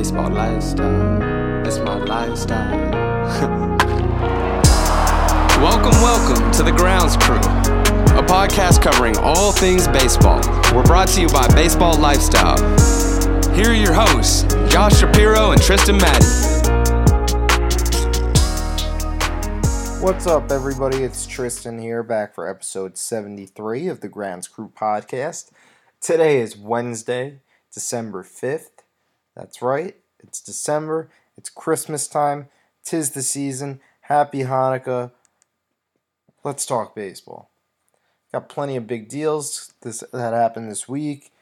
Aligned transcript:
Baseball 0.00 0.30
lifestyle. 0.30 1.66
It's 1.66 1.76
my 1.76 1.98
lifestyle. 1.98 2.90
welcome, 5.60 5.92
welcome 6.00 6.50
to 6.52 6.62
the 6.62 6.72
Grounds 6.72 7.18
Crew, 7.18 7.36
a 7.36 8.24
podcast 8.24 8.80
covering 8.80 9.18
all 9.18 9.52
things 9.52 9.86
baseball. 9.88 10.40
We're 10.74 10.84
brought 10.84 11.08
to 11.08 11.20
you 11.20 11.28
by 11.28 11.48
Baseball 11.48 11.98
Lifestyle. 11.98 12.56
Here 13.52 13.72
are 13.72 13.74
your 13.74 13.92
hosts, 13.92 14.44
Josh 14.72 14.98
Shapiro 14.98 15.50
and 15.50 15.60
Tristan 15.60 15.98
Maddie. 15.98 16.24
What's 20.02 20.26
up, 20.26 20.50
everybody? 20.50 21.04
It's 21.04 21.26
Tristan 21.26 21.78
here, 21.78 22.02
back 22.02 22.34
for 22.34 22.48
episode 22.48 22.96
73 22.96 23.88
of 23.88 24.00
the 24.00 24.08
Grounds 24.08 24.48
Crew 24.48 24.72
podcast. 24.74 25.50
Today 26.00 26.40
is 26.40 26.56
Wednesday, 26.56 27.40
December 27.70 28.22
5th. 28.22 28.79
That's 29.40 29.62
right, 29.62 29.96
it's 30.18 30.40
December, 30.42 31.08
it's 31.36 31.48
Christmas 31.48 32.06
time, 32.06 32.48
tis 32.84 33.12
the 33.12 33.22
season. 33.22 33.80
Happy 34.02 34.40
Hanukkah. 34.40 35.12
Let's 36.44 36.66
talk 36.66 36.94
baseball. 36.94 37.48
Got 38.32 38.50
plenty 38.50 38.76
of 38.76 38.86
big 38.86 39.08
deals 39.08 39.72
this, 39.80 40.04
that 40.12 40.34
happened 40.34 40.70
this 40.70 40.86
week. 40.88 41.32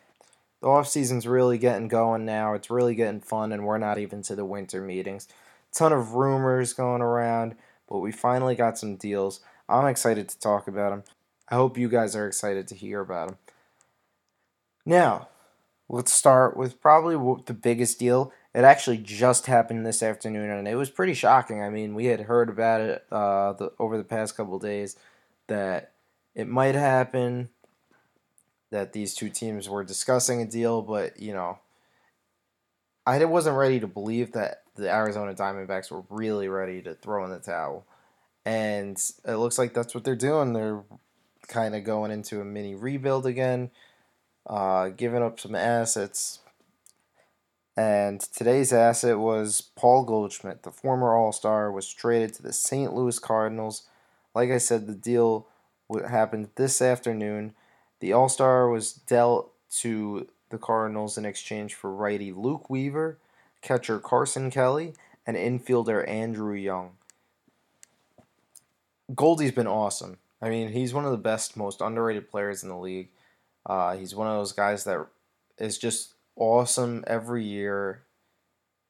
The 0.60 0.68
off 0.68 0.86
season's 0.86 1.26
really 1.26 1.58
getting 1.58 1.88
going 1.88 2.24
now. 2.24 2.54
It's 2.54 2.70
really 2.70 2.94
getting 2.94 3.20
fun, 3.20 3.50
and 3.50 3.64
we're 3.64 3.78
not 3.78 3.98
even 3.98 4.22
to 4.22 4.36
the 4.36 4.44
winter 4.44 4.80
meetings. 4.80 5.26
Ton 5.74 5.92
of 5.92 6.14
rumors 6.14 6.72
going 6.72 7.02
around 7.02 7.56
but 7.88 7.98
we 7.98 8.12
finally 8.12 8.54
got 8.54 8.78
some 8.78 8.96
deals. 8.96 9.40
I'm 9.68 9.86
excited 9.86 10.28
to 10.28 10.38
talk 10.38 10.68
about 10.68 10.90
them. 10.90 11.04
I 11.48 11.54
hope 11.54 11.78
you 11.78 11.88
guys 11.88 12.14
are 12.14 12.26
excited 12.26 12.68
to 12.68 12.74
hear 12.74 13.00
about 13.00 13.28
them. 13.28 13.38
Now, 14.84 15.28
let's 15.88 16.12
start 16.12 16.56
with 16.56 16.80
probably 16.80 17.16
the 17.46 17.54
biggest 17.54 17.98
deal. 17.98 18.32
It 18.54 18.64
actually 18.64 18.98
just 18.98 19.46
happened 19.46 19.86
this 19.86 20.02
afternoon, 20.02 20.50
and 20.50 20.66
it 20.66 20.74
was 20.74 20.90
pretty 20.90 21.14
shocking. 21.14 21.62
I 21.62 21.70
mean, 21.70 21.94
we 21.94 22.06
had 22.06 22.20
heard 22.22 22.48
about 22.48 22.80
it 22.80 23.04
uh, 23.10 23.52
the, 23.54 23.72
over 23.78 23.96
the 23.96 24.04
past 24.04 24.36
couple 24.36 24.58
days 24.58 24.96
that 25.46 25.92
it 26.34 26.48
might 26.48 26.74
happen, 26.74 27.48
that 28.70 28.92
these 28.92 29.14
two 29.14 29.30
teams 29.30 29.68
were 29.68 29.84
discussing 29.84 30.42
a 30.42 30.46
deal, 30.46 30.82
but 30.82 31.20
you 31.20 31.32
know, 31.32 31.58
I 33.06 33.24
wasn't 33.24 33.56
ready 33.56 33.80
to 33.80 33.86
believe 33.86 34.32
that 34.32 34.62
the 34.76 34.90
Arizona 34.92 35.34
Diamondbacks 35.34 35.90
were 35.90 36.04
really 36.10 36.48
ready 36.48 36.82
to 36.82 36.94
throw 36.94 37.24
in 37.24 37.30
the 37.30 37.38
towel. 37.38 37.86
And 38.44 38.98
it 39.26 39.36
looks 39.36 39.58
like 39.58 39.74
that's 39.74 39.94
what 39.94 40.04
they're 40.04 40.14
doing. 40.14 40.52
They're 40.52 40.82
kind 41.48 41.74
of 41.74 41.84
going 41.84 42.10
into 42.10 42.40
a 42.40 42.44
mini 42.44 42.74
rebuild 42.74 43.26
again, 43.26 43.70
uh, 44.48 44.88
giving 44.88 45.22
up 45.22 45.38
some 45.38 45.54
assets. 45.54 46.40
And 47.76 48.20
today's 48.20 48.72
asset 48.72 49.18
was 49.18 49.60
Paul 49.76 50.04
Goldschmidt, 50.04 50.64
the 50.64 50.72
former 50.72 51.14
All 51.14 51.32
Star, 51.32 51.70
was 51.70 51.92
traded 51.92 52.34
to 52.34 52.42
the 52.42 52.52
St. 52.52 52.92
Louis 52.92 53.18
Cardinals. 53.18 53.84
Like 54.34 54.50
I 54.50 54.58
said, 54.58 54.86
the 54.86 54.94
deal 54.94 55.46
happened 56.08 56.48
this 56.56 56.82
afternoon. 56.82 57.54
The 58.00 58.12
All 58.12 58.28
Star 58.28 58.68
was 58.68 58.92
dealt 58.92 59.52
to 59.78 60.26
the 60.50 60.58
Cardinals 60.58 61.16
in 61.16 61.24
exchange 61.24 61.74
for 61.74 61.92
righty 61.92 62.32
Luke 62.32 62.68
Weaver 62.68 63.18
catcher 63.62 63.98
Carson 63.98 64.50
Kelly, 64.50 64.94
and 65.26 65.36
infielder 65.36 66.08
Andrew 66.08 66.54
Young. 66.54 66.92
Goldie's 69.14 69.52
been 69.52 69.66
awesome. 69.66 70.18
I 70.40 70.48
mean, 70.48 70.68
he's 70.68 70.94
one 70.94 71.04
of 71.04 71.10
the 71.10 71.18
best, 71.18 71.56
most 71.56 71.80
underrated 71.80 72.30
players 72.30 72.62
in 72.62 72.68
the 72.68 72.76
league. 72.76 73.08
Uh, 73.68 73.96
he's 73.96 74.14
one 74.14 74.26
of 74.26 74.34
those 74.34 74.52
guys 74.52 74.84
that 74.84 75.06
is 75.58 75.76
just 75.76 76.14
awesome 76.36 77.04
every 77.06 77.44
year 77.44 78.02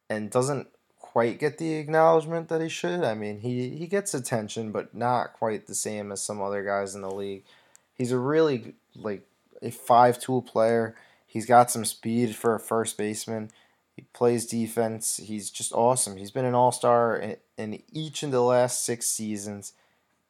and 0.09 0.31
doesn't 0.31 0.69
quite 0.99 1.39
get 1.39 1.59
the 1.59 1.75
acknowledgement 1.75 2.49
that 2.49 2.61
he 2.61 2.69
should. 2.69 3.03
I 3.03 3.15
mean, 3.15 3.41
he, 3.41 3.71
he 3.71 3.87
gets 3.87 4.15
attention, 4.15 4.71
but 4.71 4.95
not 4.95 5.33
quite 5.33 5.67
the 5.67 5.75
same 5.75 6.13
as 6.13 6.23
some 6.23 6.41
other 6.41 6.63
guys 6.63 6.95
in 6.95 7.03
the 7.03 7.11
league. 7.11 7.45
He's 7.95 8.13
a 8.13 8.19
really, 8.19 8.75
like, 8.95 9.27
a 9.61 9.71
five 9.71 10.21
tool 10.21 10.43
player. 10.43 10.95
He's 11.27 11.47
got 11.47 11.71
some 11.71 11.85
speed 11.85 12.37
for 12.37 12.55
a 12.55 12.61
first 12.61 12.97
baseman. 12.97 13.51
He 13.97 14.03
plays 14.13 14.47
defense. 14.47 15.17
He's 15.17 15.51
just 15.51 15.73
awesome. 15.73 16.17
He's 16.17 16.31
been 16.31 16.45
an 16.45 16.55
all 16.55 16.71
star 16.71 17.17
in, 17.17 17.37
in, 17.57 17.83
each 17.93 18.23
of 18.23 18.31
the 18.31 18.43
last 18.43 18.85
six 18.85 19.07
seasons. 19.07 19.73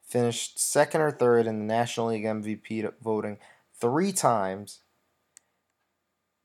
Finished 0.07 0.59
second 0.59 1.01
or 1.01 1.11
third 1.11 1.45
in 1.45 1.59
the 1.59 1.65
National 1.65 2.07
League 2.07 2.23
MVP 2.23 2.91
voting 3.03 3.37
three 3.79 4.11
times. 4.11 4.79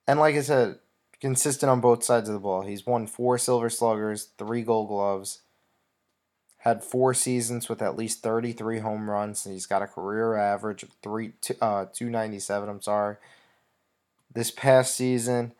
And 0.06 0.20
like 0.20 0.34
I 0.34 0.42
said, 0.42 0.78
consistent 1.20 1.70
on 1.70 1.80
both 1.80 2.04
sides 2.04 2.28
of 2.28 2.34
the 2.34 2.40
ball. 2.40 2.62
He's 2.62 2.86
won 2.86 3.06
four 3.06 3.38
Silver 3.38 3.70
Sluggers, 3.70 4.28
three 4.36 4.62
Gold 4.62 4.88
Gloves, 4.88 5.40
had 6.58 6.82
four 6.82 7.14
seasons 7.14 7.68
with 7.68 7.82
at 7.82 7.96
least 7.96 8.22
33 8.22 8.78
home 8.80 9.10
runs, 9.10 9.44
and 9.44 9.52
he's 9.52 9.66
got 9.66 9.82
a 9.82 9.86
career 9.86 10.34
average 10.34 10.82
of 10.82 10.90
three, 11.02 11.32
uh, 11.60 11.86
297. 11.92 12.68
I'm 12.68 12.82
sorry. 12.82 13.16
This 14.32 14.50
past 14.50 14.96
season, 14.96 15.52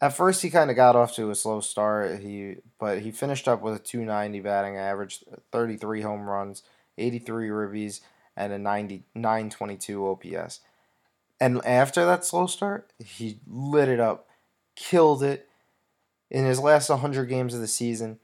at 0.00 0.16
first, 0.16 0.42
he 0.42 0.50
kind 0.50 0.70
of 0.70 0.76
got 0.76 0.96
off 0.96 1.14
to 1.16 1.30
a 1.30 1.34
slow 1.34 1.60
start. 1.60 2.20
He 2.20 2.56
but 2.78 3.00
he 3.00 3.10
finished 3.10 3.46
up 3.46 3.60
with 3.60 3.74
a 3.74 3.78
290 3.78 4.40
batting 4.40 4.76
average, 4.76 5.24
33 5.52 6.00
home 6.00 6.28
runs, 6.28 6.62
83 6.96 7.48
ribbies, 7.48 8.00
and 8.36 8.52
a 8.52 8.58
90 8.58 9.02
922 9.14 10.06
OPS. 10.06 10.60
And 11.40 11.64
after 11.64 12.04
that 12.04 12.24
slow 12.24 12.46
start, 12.46 12.92
he 12.98 13.38
lit 13.46 13.88
it 13.88 14.00
up, 14.00 14.28
killed 14.76 15.22
it. 15.22 15.48
In 16.30 16.44
his 16.44 16.60
last 16.60 16.88
100 16.88 17.24
games 17.26 17.54
of 17.54 17.60
the 17.60 17.66
season, 17.66 18.20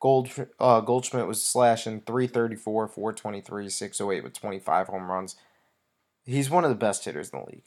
Gold 0.00 0.30
uh, 0.58 0.80
Goldschmidt 0.80 1.26
was 1.26 1.42
slashing 1.42 2.00
334, 2.02 2.88
423, 2.88 3.68
608 3.68 4.24
with 4.24 4.32
25 4.32 4.86
home 4.86 5.10
runs. 5.10 5.36
He's 6.24 6.48
one 6.48 6.64
of 6.64 6.70
the 6.70 6.76
best 6.76 7.04
hitters 7.04 7.30
in 7.30 7.40
the 7.40 7.46
league. 7.46 7.64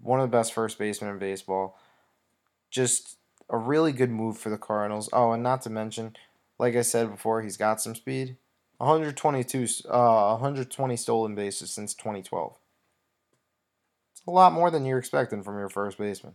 One 0.00 0.20
of 0.20 0.30
the 0.30 0.36
best 0.36 0.54
first 0.54 0.78
basemen 0.78 1.10
in 1.10 1.18
baseball 1.18 1.76
just 2.72 3.18
a 3.48 3.56
really 3.56 3.92
good 3.92 4.10
move 4.10 4.38
for 4.38 4.50
the 4.50 4.58
Cardinals. 4.58 5.08
Oh, 5.12 5.30
and 5.30 5.42
not 5.42 5.62
to 5.62 5.70
mention, 5.70 6.16
like 6.58 6.74
I 6.74 6.82
said 6.82 7.10
before, 7.10 7.42
he's 7.42 7.58
got 7.58 7.80
some 7.80 7.94
speed. 7.94 8.36
122, 8.78 9.66
uh, 9.88 10.30
120 10.32 10.96
stolen 10.96 11.36
bases 11.36 11.70
since 11.70 11.94
2012. 11.94 12.56
A 14.26 14.30
lot 14.30 14.52
more 14.52 14.70
than 14.70 14.84
you're 14.84 14.98
expecting 14.98 15.42
from 15.42 15.58
your 15.58 15.68
first 15.68 15.98
baseman. 15.98 16.34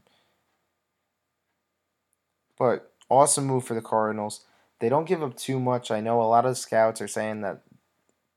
But 2.57 2.91
awesome 3.09 3.45
move 3.45 3.63
for 3.63 3.75
the 3.75 3.81
Cardinals. 3.81 4.45
They 4.79 4.89
don't 4.89 5.07
give 5.07 5.23
up 5.23 5.37
too 5.37 5.59
much. 5.59 5.89
I 5.89 6.01
know 6.01 6.21
a 6.21 6.23
lot 6.23 6.45
of 6.45 6.57
scouts 6.57 7.01
are 7.01 7.07
saying 7.07 7.41
that 7.41 7.61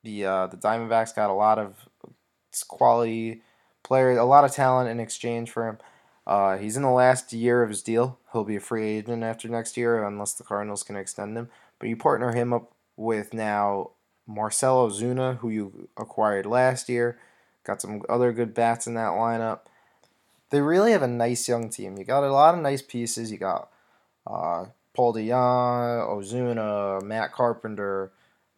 the 0.03 0.25
uh, 0.25 0.47
the 0.47 0.56
Diamondbacks 0.56 1.15
got 1.15 1.31
a 1.31 1.34
lot 1.34 1.59
of 1.59 1.89
quality 2.69 3.43
players, 3.83 4.19
a 4.19 4.25
lot 4.25 4.44
of 4.44 4.53
talent 4.53 4.91
in 4.91 5.00
exchange 5.00 5.50
for 5.50 5.69
him. 5.69 5.78
Uh, 6.27 6.56
he's 6.59 6.77
in 6.77 6.83
the 6.83 6.91
last 6.91 7.33
year 7.33 7.62
of 7.62 7.71
his 7.71 7.83
deal. 7.83 8.19
He'll 8.33 8.44
be 8.44 8.56
a 8.56 8.60
free 8.60 8.87
agent 8.87 9.22
after 9.22 9.49
next 9.49 9.77
year 9.77 10.05
unless 10.05 10.34
the 10.34 10.44
Cardinals 10.44 10.83
can 10.83 10.97
extend 10.97 11.37
him. 11.37 11.49
But 11.78 11.89
you 11.89 11.97
partner 11.97 12.33
him 12.33 12.53
up 12.53 12.72
with 12.97 13.34
now 13.34 13.93
Marcell 14.27 14.89
Ozuna, 14.89 15.39
who 15.39 15.49
you 15.50 15.89
acquired 15.97 16.47
last 16.47 16.89
year. 16.89 17.19
Got 17.65 17.82
some 17.82 18.03
other 18.09 18.32
good 18.32 18.54
bats 18.54 18.87
in 18.87 18.94
that 18.94 19.12
lineup. 19.12 19.60
They 20.50 20.60
really 20.60 20.93
have 20.93 21.03
a 21.03 21.09
nice 21.09 21.48
young 21.48 21.69
team. 21.69 21.97
You 21.97 22.04
got 22.04 22.25
a 22.25 22.32
lot 22.32 22.54
of 22.54 22.60
nice 22.60 22.82
pieces. 22.82 23.31
You 23.31 23.38
got 23.38 23.71
uh, 24.26 24.66
Paul 24.94 25.15
DeJong, 25.15 26.09
Ozuna, 26.09 27.03
Matt 27.03 27.32
Carpenter, 27.32 28.12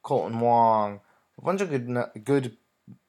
Kolten 0.05 0.41
Wong, 0.41 1.01
a 1.39 1.45
bunch 1.45 1.61
of 1.61 1.71
good 1.71 2.25
good 2.25 2.57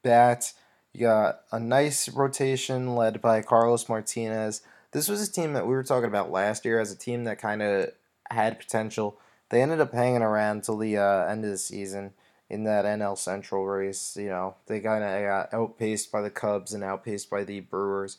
bats. 0.02 0.54
You 0.92 1.00
got 1.00 1.40
a 1.50 1.58
nice 1.58 2.08
rotation 2.08 2.94
led 2.94 3.20
by 3.20 3.42
Carlos 3.42 3.88
Martinez. 3.88 4.62
This 4.92 5.08
was 5.08 5.26
a 5.26 5.32
team 5.32 5.54
that 5.54 5.66
we 5.66 5.74
were 5.74 5.82
talking 5.82 6.08
about 6.08 6.30
last 6.30 6.64
year 6.64 6.78
as 6.78 6.92
a 6.92 6.96
team 6.96 7.24
that 7.24 7.40
kind 7.40 7.62
of 7.62 7.90
had 8.30 8.60
potential. 8.60 9.18
They 9.48 9.60
ended 9.60 9.80
up 9.80 9.92
hanging 9.92 10.22
around 10.22 10.64
till 10.64 10.78
the 10.78 10.96
uh, 10.98 11.26
end 11.26 11.44
of 11.44 11.50
the 11.50 11.58
season 11.58 12.12
in 12.50 12.64
that 12.64 12.84
NL 12.84 13.16
Central 13.18 13.66
race. 13.66 14.16
You 14.16 14.28
know, 14.28 14.56
they 14.66 14.80
kind 14.80 15.04
of 15.04 15.22
got 15.22 15.54
outpaced 15.54 16.12
by 16.12 16.20
the 16.20 16.30
Cubs 16.30 16.72
and 16.72 16.84
outpaced 16.84 17.30
by 17.30 17.44
the 17.44 17.60
Brewers, 17.60 18.18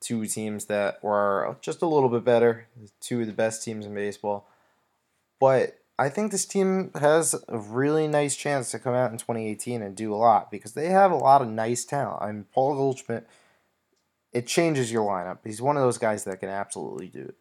two 0.00 0.26
teams 0.26 0.66
that 0.66 1.02
were 1.02 1.56
just 1.60 1.82
a 1.82 1.86
little 1.86 2.08
bit 2.08 2.24
better, 2.24 2.66
two 3.00 3.20
of 3.20 3.26
the 3.26 3.32
best 3.32 3.62
teams 3.62 3.86
in 3.86 3.94
baseball. 3.94 4.48
But 5.40 5.78
I 5.98 6.08
think 6.08 6.30
this 6.30 6.46
team 6.46 6.92
has 6.94 7.34
a 7.48 7.58
really 7.58 8.06
nice 8.06 8.36
chance 8.36 8.70
to 8.70 8.78
come 8.78 8.94
out 8.94 9.10
in 9.10 9.18
2018 9.18 9.82
and 9.82 9.96
do 9.96 10.14
a 10.14 10.16
lot 10.16 10.50
because 10.50 10.72
they 10.72 10.88
have 10.88 11.10
a 11.10 11.16
lot 11.16 11.42
of 11.42 11.48
nice 11.48 11.84
talent. 11.84 12.22
I 12.22 12.26
mean, 12.32 12.46
Paul 12.52 12.74
Goldschmidt, 12.74 13.26
it 14.32 14.46
changes 14.46 14.92
your 14.92 15.08
lineup. 15.08 15.38
He's 15.44 15.60
one 15.60 15.76
of 15.76 15.82
those 15.82 15.98
guys 15.98 16.24
that 16.24 16.38
can 16.38 16.48
absolutely 16.48 17.08
do 17.08 17.22
it. 17.22 17.36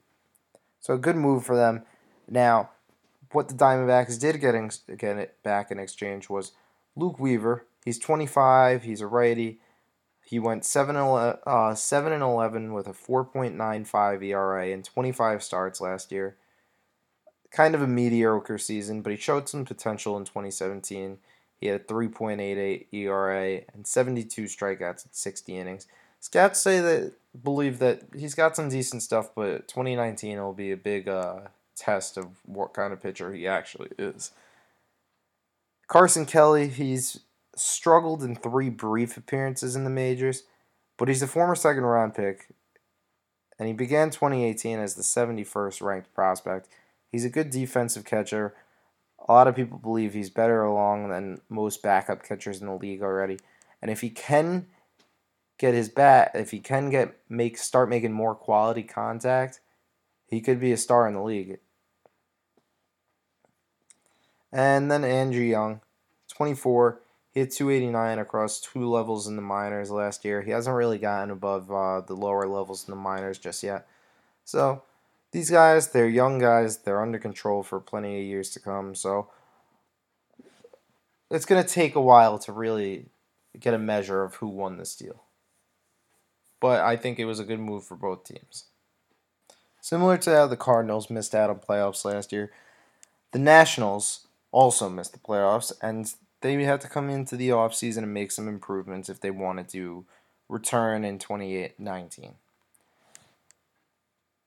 So 0.80 0.96
a 0.96 0.98
good 0.98 1.16
move 1.16 1.46
for 1.46 1.56
them. 1.56 1.84
Now, 2.28 2.72
what 3.32 3.48
the 3.48 3.54
Diamondbacks 3.54 4.20
did 4.20 4.40
get, 4.40 4.56
in, 4.56 4.72
get 4.98 5.18
it 5.18 5.42
back 5.44 5.72
in 5.72 5.80
exchange 5.80 6.30
was 6.30 6.52
Luke 6.96 7.20
Weaver. 7.20 7.66
He's 7.86 8.00
25. 8.00 8.84
He's 8.84 9.02
a 9.02 9.08
righty. 9.08 9.60
He 10.26 10.40
went 10.40 10.66
7 10.66 10.96
and, 10.96 11.38
uh, 11.46 11.74
7 11.74 12.12
and 12.12 12.24
11 12.24 12.74
with 12.74 12.88
a 12.88 12.94
4.95 12.94 14.24
ERA 14.24 14.72
and 14.74 14.84
25 14.84 15.42
starts 15.42 15.80
last 15.80 16.12
year. 16.12 16.36
kind 17.50 17.74
of 17.74 17.82
a 17.82 17.88
mediocre 17.88 18.58
season, 18.58 19.02
but 19.02 19.10
he 19.12 19.18
showed 19.18 19.48
some 19.48 19.64
potential 19.64 20.18
in 20.18 20.26
2017. 20.26 21.18
He 21.62 21.68
had 21.68 21.80
a 21.80 21.84
3.88 21.86 22.88
ERA 22.92 23.62
and 23.74 23.88
72 23.88 24.44
strikeouts 24.44 25.06
in 25.06 25.14
60 25.14 25.58
innings. 25.58 25.88
Scouts 26.20 26.62
say 26.62 26.82
that 26.82 27.14
believe 27.42 27.80
that 27.80 28.02
he's 28.16 28.36
got 28.36 28.56
some 28.56 28.68
decent 28.68 29.02
stuff, 29.02 29.30
but 29.34 29.68
2019 29.70 30.38
will 30.40 30.52
be 30.52 30.72
a 30.72 30.78
big 30.78 31.08
uh, 31.08 31.40
test 31.78 32.18
of 32.18 32.28
what 32.46 32.74
kind 32.74 32.92
of 32.92 33.02
pitcher 33.02 33.34
he 33.34 33.48
actually 33.48 33.90
is. 33.98 34.32
Carson 35.88 36.26
Kelly, 36.26 36.68
he's 36.68 37.22
struggled 37.56 38.24
in 38.24 38.36
three 38.36 38.70
brief 38.70 39.18
appearances 39.18 39.76
in 39.76 39.84
the 39.84 39.90
majors, 39.90 40.44
but 40.98 41.08
he's 41.08 41.22
a 41.22 41.28
former 41.28 41.56
second 41.56 41.84
round 41.84 42.14
pick, 42.14 42.48
and 43.58 43.68
he 43.68 43.74
began 43.74 44.10
2018 44.10 44.80
as 44.80 44.96
the 44.96 45.02
71st 45.02 45.82
ranked 45.82 46.14
prospect. 46.14 46.68
He's 47.12 47.26
a 47.26 47.30
good 47.30 47.50
defensive 47.50 48.06
catcher. 48.06 48.54
A 49.28 49.32
lot 49.32 49.48
of 49.48 49.56
people 49.56 49.78
believe 49.78 50.14
he's 50.14 50.30
better 50.30 50.62
along 50.62 51.10
than 51.10 51.42
most 51.50 51.82
backup 51.82 52.24
catchers 52.24 52.62
in 52.62 52.68
the 52.68 52.76
league 52.76 53.02
already. 53.02 53.40
And 53.82 53.90
if 53.90 54.02
he 54.02 54.10
can 54.10 54.68
get 55.58 55.74
his 55.74 55.90
bat, 55.90 56.32
if 56.36 56.52
he 56.52 56.60
can 56.60 56.90
get 56.90 57.16
make 57.30 57.58
start 57.58 57.90
making 57.90 58.14
more 58.14 58.36
quality 58.36 58.84
contact, 58.84 59.60
he 60.28 60.42
could 60.42 60.60
be 60.60 60.72
a 60.72 60.78
star 60.78 61.08
in 61.08 61.14
the 61.14 61.24
league. 61.24 61.60
And 64.52 64.90
then 64.90 65.04
Andrew 65.04 65.44
Young, 65.44 65.82
24. 66.30 67.02
He 67.34 67.42
had 67.42 67.52
289 67.52 68.20
across 68.20 68.60
two 68.60 68.90
levels 68.90 69.28
in 69.28 69.36
the 69.36 69.42
minors 69.42 69.92
last 69.92 70.26
year. 70.26 70.42
He 70.42 70.52
hasn't 70.52 70.76
really 70.76 70.98
gotten 70.98 71.30
above 71.30 71.72
uh, 71.72 72.02
the 72.02 72.16
lower 72.16 72.48
levels 72.48 72.88
in 72.88 72.92
the 72.92 73.00
minors 73.00 73.38
just 73.38 73.62
yet. 73.62 73.88
So 74.44 74.82
these 75.32 75.52
guys, 75.52 75.90
they're 75.90 76.08
young 76.08 76.40
guys. 76.40 76.78
They're 76.78 77.02
under 77.02 77.20
control 77.20 77.62
for 77.62 77.80
plenty 77.80 78.20
of 78.20 78.26
years 78.26 78.50
to 78.52 78.60
come. 78.60 78.96
So 78.96 79.30
it's 81.30 81.46
going 81.46 81.64
to 81.64 81.70
take 81.70 81.96
a 81.96 82.02
while 82.02 82.40
to 82.40 82.52
really 82.52 83.08
get 83.60 83.74
a 83.74 83.80
measure 83.80 84.24
of 84.24 84.36
who 84.36 84.48
won 84.48 84.78
this 84.78 84.96
deal. 84.96 85.24
But 86.60 86.82
I 86.82 86.96
think 86.96 87.20
it 87.20 87.26
was 87.26 87.40
a 87.40 87.44
good 87.46 87.60
move 87.60 87.86
for 87.86 87.96
both 87.96 88.24
teams. 88.24 88.66
Similar 89.82 90.18
to 90.18 90.36
how 90.36 90.48
the 90.48 90.58
Cardinals 90.58 91.10
missed 91.10 91.36
out 91.36 91.50
on 91.50 91.60
playoffs 91.60 92.04
last 92.04 92.32
year, 92.32 92.52
the 93.32 93.40
Nationals 93.40 94.27
also 94.52 94.90
missed 94.90 95.14
the 95.14 95.20
playoffs, 95.20 95.72
and 95.82 96.14
they 96.42 96.64
had 96.64 96.82
to 96.82 96.90
come 96.90 97.10
into 97.10 97.36
the 97.36 97.50
offseason 97.50 98.00
and 98.00 98.14
make 98.14 98.32
some 98.32 98.48
improvements 98.48 99.10
if 99.10 99.20
they 99.20 99.32
wanted 99.32 99.70
to 99.70 100.06
return 100.50 101.04
in 101.04 101.20
2019. 101.20 102.36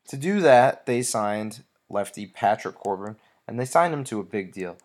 To 0.09 0.17
do 0.17 0.41
that, 0.41 0.87
they 0.87 1.03
signed 1.03 1.63
lefty 1.89 2.27
Patrick 2.27 2.77
Corbin, 2.77 3.17
and 3.47 3.59
they 3.59 3.65
signed 3.65 3.95
him 3.95 4.05
to 4.05 4.21
a 4.21 4.25
big 4.25 4.53
deal. 4.53 4.77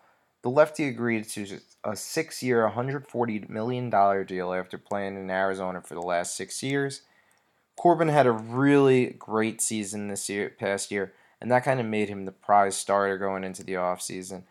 The 0.42 0.50
lefty 0.50 0.86
agreed 0.86 1.28
to 1.30 1.58
a 1.82 1.96
six 1.96 2.42
year, 2.42 2.70
$140 2.72 3.48
million 3.48 3.90
deal 3.90 4.52
after 4.52 4.78
playing 4.78 5.16
in 5.16 5.30
Arizona 5.30 5.80
for 5.80 5.94
the 5.94 6.00
last 6.00 6.36
six 6.36 6.62
years. 6.62 7.02
Corbin 7.76 8.08
had 8.08 8.26
a 8.26 8.32
really 8.32 9.06
great 9.18 9.60
season 9.60 10.08
this 10.08 10.28
year, 10.28 10.54
past 10.58 10.90
year, 10.90 11.12
and 11.40 11.50
that 11.50 11.64
kind 11.64 11.80
of 11.80 11.86
made 11.86 12.08
him 12.08 12.24
the 12.24 12.32
prize 12.32 12.76
starter 12.76 13.18
going 13.18 13.44
into 13.44 13.62
the 13.64 13.74
offseason. 13.74 14.44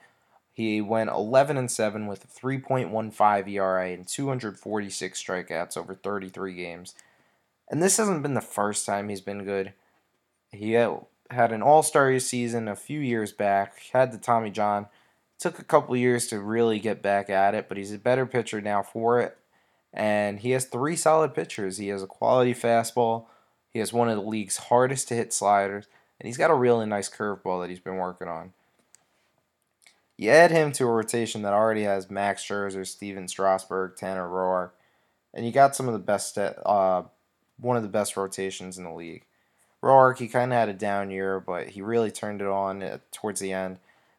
He 0.56 0.80
went 0.80 1.10
11 1.10 1.58
and 1.58 1.70
7 1.70 2.08
with 2.08 2.24
a 2.24 2.28
3.15 2.28 3.50
ERA 3.50 3.90
and 3.90 4.08
246 4.08 5.22
strikeouts 5.22 5.76
over 5.76 5.94
33 5.94 6.54
games. 6.54 6.96
And 7.70 7.84
this 7.84 7.98
hasn't 7.98 8.24
been 8.24 8.36
the 8.36 8.42
first 8.42 8.86
time 8.86 9.10
he's 9.10 9.20
been 9.20 9.44
good. 9.44 9.74
He 10.54 10.72
had 10.72 11.02
an 11.30 11.62
All-Star 11.62 12.18
season 12.20 12.70
a 12.70 12.76
few 12.78 13.02
years 13.02 13.34
back, 13.34 13.80
had 13.92 14.14
the 14.14 14.18
Tommy 14.18 14.50
John. 14.50 14.88
Took 15.40 15.60
a 15.60 15.66
couple 15.66 15.98
years 15.98 16.28
to 16.28 16.40
really 16.40 16.80
get 16.80 17.02
back 17.02 17.30
at 17.30 17.54
it, 17.54 17.68
but 17.68 17.78
he's 17.78 17.92
a 17.92 17.98
better 17.98 18.26
pitcher 18.26 18.62
now 18.62 18.82
for 18.82 19.20
it. 19.20 19.38
And 19.92 20.40
he 20.40 20.52
has 20.52 20.64
three 20.64 20.96
solid 20.96 21.34
pitchers. 21.34 21.78
He 21.78 21.90
has 21.90 22.02
a 22.02 22.08
quality 22.08 22.54
fastball. 22.54 23.26
He 23.74 23.80
has 23.80 23.92
one 23.92 24.08
of 24.08 24.16
the 24.16 24.22
league's 24.22 24.56
hardest 24.56 25.10
to 25.10 25.16
hit 25.16 25.34
sliders, 25.34 25.88
and 26.18 26.28
he's 26.28 26.38
got 26.38 26.50
a 26.50 26.56
really 26.56 26.86
nice 26.86 27.10
curveball 27.10 27.62
that 27.62 27.70
he's 27.70 27.82
been 27.82 27.98
working 27.98 28.30
on. 28.30 28.54
You 30.18 30.30
add 30.30 30.52
him 30.52 30.72
to 30.74 30.86
a 30.86 30.92
rotation 30.92 31.42
that 31.42 31.54
already 31.54 31.84
has 31.84 32.10
Max 32.10 32.44
Scherzer, 32.44 32.88
Stephen 32.88 33.28
Strasburg, 33.28 33.98
Tanner 33.98 34.28
Roark, 34.28 34.72
and 35.34 35.46
you 35.46 35.52
got 35.52 35.76
some 35.76 35.88
of 35.88 35.94
the 35.94 36.00
best, 36.00 36.38
uh, 36.38 37.04
one 37.58 37.76
of 37.76 37.84
the 37.84 37.90
best 37.90 38.16
rotations 38.16 38.78
in 38.78 38.86
the 38.86 38.94
league. 38.94 39.26
Roark, 39.84 40.18
he 40.18 40.28
kind 40.28 40.54
of 40.54 40.58
had 40.58 40.70
a 40.70 40.74
down 40.74 41.12
year, 41.12 41.40
but 41.40 41.70
he 41.70 41.82
really 41.82 42.12
turned 42.12 42.42
it 42.42 42.48
on 42.48 43.02
towards 43.12 43.40
the 43.40 43.52
end. 43.52 43.78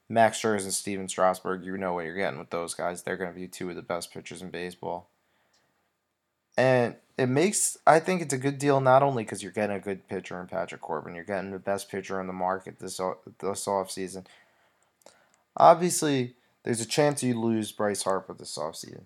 Max 0.08 0.40
Scherzer 0.40 0.64
and 0.64 0.74
Stephen 0.74 1.08
Strasburg, 1.08 1.64
you 1.64 1.76
know 1.76 1.94
what 1.94 2.04
you're 2.04 2.14
getting 2.14 2.38
with 2.38 2.50
those 2.50 2.74
guys. 2.74 3.02
They're 3.02 3.16
going 3.16 3.32
to 3.32 3.38
be 3.38 3.48
two 3.48 3.70
of 3.70 3.76
the 3.76 3.82
best 3.82 4.12
pitchers 4.12 4.42
in 4.42 4.50
baseball. 4.50 5.08
And 6.56 6.94
it 7.18 7.26
makes, 7.26 7.76
I 7.86 7.98
think 7.98 8.22
it's 8.22 8.32
a 8.32 8.38
good 8.38 8.58
deal 8.58 8.80
not 8.80 9.02
only 9.02 9.24
because 9.24 9.42
you're 9.42 9.52
getting 9.52 9.76
a 9.76 9.80
good 9.80 10.06
pitcher 10.08 10.40
in 10.40 10.46
Patrick 10.46 10.80
Corbin, 10.80 11.14
you're 11.14 11.24
getting 11.24 11.50
the 11.50 11.58
best 11.58 11.90
pitcher 11.90 12.20
in 12.20 12.26
the 12.26 12.32
market 12.32 12.78
this, 12.78 12.98
this 12.98 13.66
offseason, 13.66 14.24
Obviously, 15.56 16.34
there's 16.62 16.80
a 16.80 16.86
chance 16.86 17.22
you 17.22 17.38
lose 17.38 17.72
Bryce 17.72 18.02
Harper 18.02 18.34
this 18.34 18.58
offseason. 18.58 19.04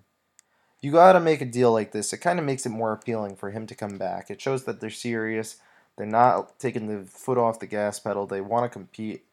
You 0.81 0.93
got 0.93 1.13
to 1.13 1.21
make 1.21 1.41
a 1.41 1.47
deal 1.47 1.73
like 1.73 1.93
this. 1.93 2.13
It 2.13 2.19
kind 2.19 2.39
of 2.39 2.45
makes 2.45 2.65
it 2.65 2.71
more 2.71 2.93
appealing 2.93 3.37
for 3.37 3.51
him 3.51 3.67
to 3.67 3.75
come 3.75 3.99
back. 3.99 4.31
It 4.31 4.41
shows 4.41 4.65
that 4.65 4.81
they're 4.81 4.91
serious. 4.91 5.57
They're 5.97 6.07
not 6.07 6.59
taking 6.59 6.87
the 6.87 7.07
foot 7.07 7.37
off 7.37 7.61
the 7.61 7.67
gas 7.67 8.01
pedal. 8.01 8.27
They 8.27 8.41
want 8.41 8.65
to 8.65 8.71
compete. 8.71 9.25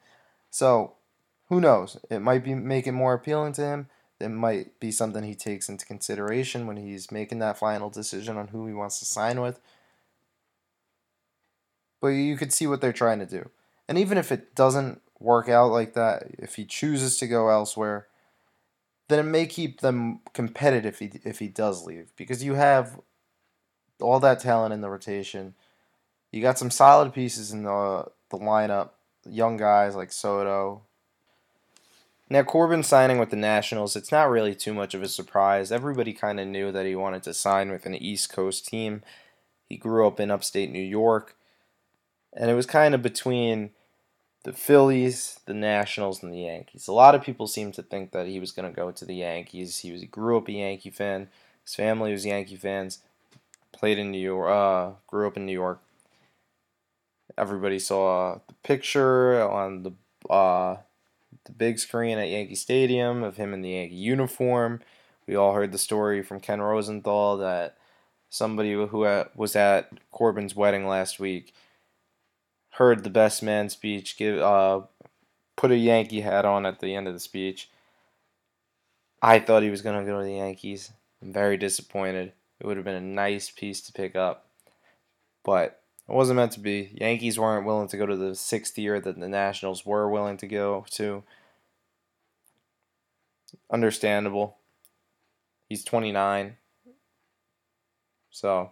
So, 0.49 0.95
who 1.47 1.61
knows? 1.61 1.97
It 2.09 2.19
might 2.19 2.43
be 2.43 2.53
make 2.53 2.85
it 2.85 2.91
more 2.91 3.13
appealing 3.13 3.53
to 3.53 3.61
him. 3.61 3.87
It 4.19 4.29
might 4.29 4.79
be 4.79 4.91
something 4.91 5.23
he 5.23 5.35
takes 5.35 5.69
into 5.69 5.85
consideration 5.85 6.67
when 6.67 6.75
he's 6.75 7.11
making 7.11 7.39
that 7.39 7.57
final 7.57 7.89
decision 7.89 8.35
on 8.35 8.49
who 8.49 8.67
he 8.67 8.73
wants 8.73 8.99
to 8.99 9.05
sign 9.05 9.39
with. 9.39 9.61
But 12.01 12.09
you 12.09 12.35
could 12.35 12.51
see 12.51 12.67
what 12.67 12.81
they're 12.81 12.91
trying 12.91 13.19
to 13.19 13.25
do. 13.25 13.49
And 13.87 13.97
even 13.97 14.17
if 14.17 14.31
it 14.31 14.53
doesn't 14.55 15.01
work 15.19 15.49
out 15.49 15.71
like 15.71 15.93
that, 15.93 16.27
if 16.37 16.55
he 16.55 16.65
chooses 16.65 17.17
to 17.17 17.27
go 17.27 17.49
elsewhere, 17.49 18.07
then 19.07 19.19
it 19.19 19.29
may 19.29 19.45
keep 19.45 19.81
them 19.81 20.19
competitive 20.33 20.93
if 20.93 20.99
he, 20.99 21.11
if 21.23 21.39
he 21.39 21.47
does 21.47 21.85
leave. 21.85 22.11
Because 22.15 22.43
you 22.43 22.55
have 22.55 22.99
all 23.99 24.19
that 24.19 24.39
talent 24.39 24.73
in 24.73 24.81
the 24.81 24.89
rotation. 24.89 25.55
You 26.31 26.41
got 26.41 26.59
some 26.59 26.71
solid 26.71 27.13
pieces 27.13 27.51
in 27.51 27.63
the, 27.63 28.05
the 28.29 28.37
lineup, 28.37 28.89
young 29.25 29.57
guys 29.57 29.95
like 29.95 30.11
Soto. 30.11 30.83
Now, 32.29 32.43
Corbin 32.43 32.83
signing 32.83 33.19
with 33.19 33.29
the 33.29 33.37
Nationals, 33.37 33.95
it's 33.95 34.11
not 34.11 34.29
really 34.29 34.53
too 34.53 34.73
much 34.73 34.93
of 34.93 35.01
a 35.01 35.07
surprise. 35.07 35.71
Everybody 35.71 36.11
kind 36.11 36.39
of 36.39 36.47
knew 36.47 36.73
that 36.73 36.85
he 36.85 36.93
wanted 36.93 37.23
to 37.23 37.33
sign 37.33 37.71
with 37.71 37.85
an 37.85 37.95
East 37.95 38.31
Coast 38.31 38.67
team. 38.67 39.01
He 39.69 39.77
grew 39.77 40.05
up 40.05 40.19
in 40.19 40.29
upstate 40.29 40.69
New 40.69 40.79
York. 40.79 41.37
And 42.33 42.51
it 42.51 42.53
was 42.53 42.65
kind 42.65 42.93
of 42.93 43.01
between 43.01 43.71
the 44.47 44.53
Phillies, 44.53 45.41
the 45.45 45.53
Nationals, 45.53 46.23
and 46.23 46.31
the 46.31 46.39
Yankees. 46.39 46.87
A 46.87 46.93
lot 46.93 47.15
of 47.15 47.21
people 47.21 47.47
seem 47.47 47.73
to 47.73 47.83
think 47.83 48.11
that 48.11 48.27
he 48.27 48.39
was 48.39 48.53
going 48.53 48.65
to 48.65 48.73
go 48.73 48.91
to 48.91 49.03
the 49.03 49.15
Yankees. 49.15 49.79
He 49.79 49.91
was 49.91 49.99
he 49.99 50.07
grew 50.07 50.37
up 50.37 50.47
a 50.47 50.53
Yankee 50.53 50.89
fan. 50.89 51.27
His 51.65 51.75
family 51.75 52.13
was 52.13 52.25
Yankee 52.25 52.55
fans. 52.55 52.99
Played 53.73 53.99
in 53.99 54.09
New 54.09 54.21
York. 54.21 54.49
Uh, 54.49 54.91
grew 55.05 55.27
up 55.27 55.35
in 55.35 55.45
New 55.45 55.51
York. 55.51 55.81
Everybody 57.37 57.77
saw 57.77 58.39
the 58.47 58.53
picture 58.63 59.41
on 59.41 59.83
the 59.83 59.91
uh, 60.33 60.77
the 61.43 61.51
big 61.51 61.77
screen 61.77 62.17
at 62.17 62.29
Yankee 62.29 62.55
Stadium 62.55 63.23
of 63.23 63.35
him 63.35 63.53
in 63.53 63.61
the 63.61 63.71
Yankee 63.71 63.95
uniform. 63.95 64.79
We 65.27 65.35
all 65.35 65.55
heard 65.55 65.73
the 65.73 65.77
story 65.77 66.23
from 66.23 66.39
Ken 66.39 66.61
Rosenthal 66.61 67.35
that 67.39 67.75
somebody 68.29 68.71
who 68.71 69.25
was 69.35 69.57
at 69.57 69.91
Corbin's 70.09 70.55
wedding 70.55 70.87
last 70.87 71.19
week 71.19 71.53
heard 72.77 73.03
the 73.03 73.09
best 73.09 73.41
man 73.41 73.69
speech, 73.69 74.17
give 74.17 74.39
uh, 74.39 74.81
put 75.55 75.71
a 75.71 75.75
Yankee 75.75 76.21
hat 76.21 76.45
on 76.45 76.63
at 76.63 76.79
the 76.79 76.93
end 76.93 77.07
of 77.07 77.13
the 77.13 77.19
speech. 77.19 77.69
I 79.19 79.39
thought 79.39 79.63
he 79.63 79.71
was 79.71 79.81
going 79.81 79.99
to 79.99 80.09
go 80.09 80.19
to 80.19 80.23
the 80.23 80.35
Yankees. 80.35 80.91
I'm 81.21 81.33
very 81.33 81.57
disappointed. 81.57 82.33
It 82.59 82.67
would 82.67 82.77
have 82.77 82.85
been 82.85 82.93
a 82.95 83.01
nice 83.01 83.49
piece 83.49 83.81
to 83.81 83.91
pick 83.91 84.15
up. 84.15 84.45
But 85.43 85.81
it 86.07 86.13
wasn't 86.13 86.37
meant 86.37 86.51
to 86.51 86.59
be. 86.59 86.91
Yankees 86.93 87.39
weren't 87.39 87.65
willing 87.65 87.87
to 87.87 87.97
go 87.97 88.05
to 88.05 88.15
the 88.15 88.35
sixth 88.35 88.77
year 88.77 88.99
that 88.99 89.19
the 89.19 89.27
Nationals 89.27 89.83
were 89.83 90.07
willing 90.07 90.37
to 90.37 90.47
go 90.47 90.85
to. 90.91 91.23
Understandable. 93.71 94.57
He's 95.67 95.83
29. 95.83 96.57
So, 98.29 98.71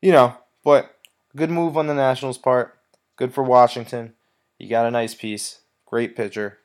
you 0.00 0.12
know, 0.12 0.34
but 0.64 0.96
good 1.36 1.50
move 1.50 1.76
on 1.76 1.88
the 1.88 1.94
Nationals' 1.94 2.38
part. 2.38 2.78
Good 3.22 3.32
for 3.32 3.44
Washington. 3.44 4.14
You 4.58 4.68
got 4.68 4.84
a 4.84 4.90
nice 4.90 5.14
piece. 5.14 5.60
Great 5.86 6.16
pitcher. 6.16 6.58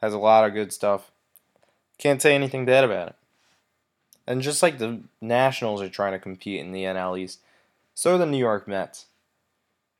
Has 0.00 0.14
a 0.14 0.18
lot 0.18 0.46
of 0.46 0.54
good 0.54 0.72
stuff. 0.72 1.10
Can't 1.98 2.22
say 2.22 2.34
anything 2.34 2.64
bad 2.64 2.84
about 2.84 3.08
it. 3.08 3.16
And 4.26 4.40
just 4.40 4.62
like 4.62 4.78
the 4.78 5.02
Nationals 5.20 5.82
are 5.82 5.90
trying 5.90 6.12
to 6.12 6.18
compete 6.18 6.58
in 6.58 6.72
the 6.72 6.84
NL 6.84 7.18
East, 7.18 7.40
so 7.94 8.14
are 8.14 8.16
the 8.16 8.24
New 8.24 8.38
York 8.38 8.66
Mets. 8.66 9.08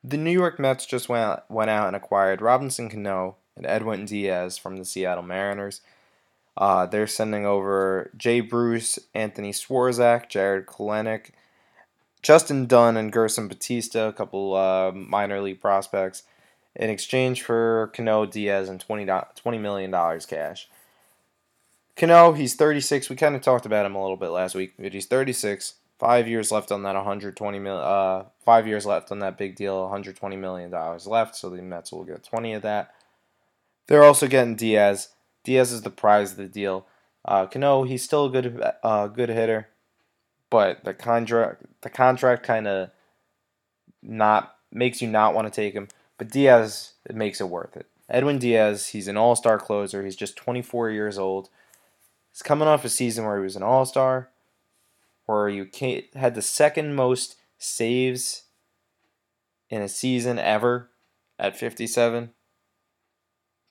The 0.03 0.17
New 0.17 0.31
York 0.31 0.59
Mets 0.59 0.87
just 0.87 1.11
went 1.11 1.23
out, 1.23 1.51
went 1.51 1.69
out 1.69 1.89
and 1.89 1.97
acquired 1.97 2.41
Robinson 2.41 2.89
Cano 2.89 3.37
and 3.55 3.67
Edwin 3.67 4.07
Diaz 4.07 4.57
from 4.57 4.79
the 4.79 4.87
Seattle 4.87 5.23
Mariners. 5.23 5.83
Uh, 6.57 6.87
they're 6.87 7.07
sending 7.07 7.45
over 7.45 8.11
Jay 8.17 8.41
Bruce, 8.41 8.99
Anthony 9.13 9.53
Swarzak, 9.53 10.31
Jarred 10.31 10.67
Kelenic, 10.67 11.33
Justin 12.23 12.67
Dunn, 12.67 12.97
and 12.97 13.13
Gerson 13.13 13.49
Bautista, 13.49 14.05
a 14.05 14.13
couple 14.13 14.55
uh, 14.55 14.93
minor 14.93 15.41
league 15.41 15.61
prospects, 15.61 16.25
in 16.75 16.91
exchange 16.91 17.43
for 17.43 17.91
Cano, 17.95 18.27
Diaz, 18.27 18.69
and 18.69 18.85
$20, 18.85 19.07
$20 19.07 19.61
million 19.61 20.21
cash. 20.21 20.69
Cano, 21.97 22.33
he's 22.33 22.55
36. 22.55 23.11
We 23.11 23.17
kind 23.17 23.35
of 23.35 23.43
talked 23.43 23.67
about 23.67 23.85
him 23.85 23.97
a 23.97 24.01
little 24.01 24.17
bit 24.17 24.29
last 24.29 24.55
week, 24.55 24.75
but 24.79 24.95
he's 24.95 25.07
36. 25.07 25.75
Five 25.99 26.29
years 26.29 26.53
left 26.53 26.71
on 26.71 26.85
that 26.85 26.95
120 26.95 27.59
million. 27.59 27.85
Uh, 27.85 28.25
five 28.45 28.69
years 28.69 28.87
left 28.87 29.11
on 29.11 29.19
that 29.19 29.37
big 29.37 29.57
deal. 29.57 29.83
120 29.83 30.37
million 30.37 30.71
dollars 30.71 31.09
left, 31.09 31.35
so 31.35 31.51
the 31.51 31.61
Mets 31.61 31.91
will 31.91 32.05
get 32.05 32.23
20 32.23 32.55
of 32.55 32.63
that. 32.63 32.95
They're 33.89 34.05
also 34.05 34.29
getting 34.29 34.55
Diaz. 34.55 35.09
Diaz 35.43 35.73
is 35.73 35.83
the 35.83 35.91
prize 35.91 36.33
of 36.33 36.37
the 36.37 36.47
deal. 36.47 36.87
Uh, 37.25 37.47
Cano, 37.47 37.83
he's 37.83 38.05
still 38.05 38.27
a 38.27 38.31
good, 38.31 38.63
uh, 38.85 39.09
good 39.09 39.29
hitter, 39.29 39.69
but 40.51 40.85
the 40.85 40.95
contract, 40.95 41.65
the 41.83 41.91
contract 41.91 42.43
kind 42.43 42.67
of 42.67 42.91
not 44.03 44.55
makes 44.73 45.03
you 45.03 45.09
not 45.09 45.35
want 45.35 45.53
to 45.53 45.61
take 45.61 45.75
him. 45.75 45.89
But 46.17 46.31
Diaz, 46.31 46.95
it 47.09 47.15
makes 47.15 47.41
it 47.41 47.49
worth 47.49 47.77
it. 47.77 47.87
Edwin 48.09 48.39
Diaz, 48.39 48.89
he's 48.89 49.09
an 49.09 49.17
all-star 49.17 49.59
closer. 49.59 50.05
He's 50.05 50.17
just 50.17 50.37
24 50.37 50.91
years 50.91 51.19
old. 51.19 51.49
He's 52.33 52.43
coming 52.43 52.69
off 52.69 52.85
a 52.85 52.89
season 52.89 53.25
where 53.25 53.37
he 53.37 53.45
was 53.45 53.57
an 53.57 53.63
all-star 53.63 54.31
where 55.27 55.49
you 55.49 55.69
had 56.15 56.35
the 56.35 56.41
second 56.41 56.95
most 56.95 57.37
saves 57.59 58.45
in 59.69 59.83
a 59.83 59.89
season 59.89 60.39
ever 60.39 60.89
at 61.39 61.55
57. 61.55 62.31